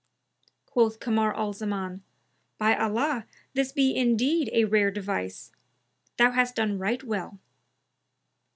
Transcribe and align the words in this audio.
Quoth 0.65 0.99
Kamar 0.99 1.31
al 1.37 1.53
Zaman, 1.53 2.01
"By 2.57 2.75
Allah, 2.75 3.27
this 3.53 3.71
be 3.71 3.95
indeed 3.95 4.49
a 4.51 4.63
rare 4.65 4.89
device! 4.89 5.51
Thou 6.17 6.31
hast 6.31 6.55
done 6.55 6.79
right 6.79 7.03
well.'' 7.03 7.39